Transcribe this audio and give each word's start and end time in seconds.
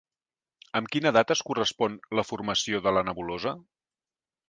Amb 0.79 0.89
quina 0.95 1.11
data 1.17 1.35
es 1.37 1.45
correspon 1.51 1.99
la 2.21 2.27
formació 2.31 2.83
de 2.89 2.97
la 2.99 3.05
nebulosa? 3.11 3.59